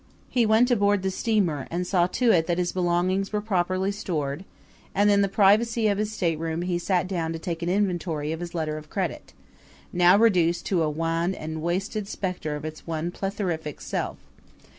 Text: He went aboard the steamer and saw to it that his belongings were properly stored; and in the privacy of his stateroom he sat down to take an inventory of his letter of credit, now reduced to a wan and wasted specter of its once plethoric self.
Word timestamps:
He 0.31 0.47
went 0.47 0.71
aboard 0.71 1.03
the 1.03 1.11
steamer 1.11 1.67
and 1.69 1.85
saw 1.85 2.07
to 2.07 2.31
it 2.31 2.47
that 2.47 2.57
his 2.57 2.71
belongings 2.71 3.31
were 3.31 3.39
properly 3.39 3.91
stored; 3.91 4.45
and 4.95 5.11
in 5.11 5.21
the 5.21 5.27
privacy 5.27 5.87
of 5.89 5.99
his 5.99 6.11
stateroom 6.11 6.63
he 6.63 6.79
sat 6.79 7.07
down 7.07 7.33
to 7.33 7.37
take 7.37 7.61
an 7.61 7.69
inventory 7.69 8.31
of 8.31 8.39
his 8.39 8.55
letter 8.55 8.77
of 8.79 8.89
credit, 8.89 9.33
now 9.93 10.17
reduced 10.17 10.65
to 10.65 10.81
a 10.81 10.89
wan 10.89 11.35
and 11.35 11.61
wasted 11.61 12.07
specter 12.07 12.55
of 12.55 12.65
its 12.65 12.87
once 12.87 13.15
plethoric 13.19 13.79
self. 13.79 14.17